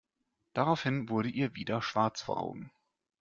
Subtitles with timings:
[0.53, 2.71] Daraufhin wurde ihr wieder schwarz vor Augen.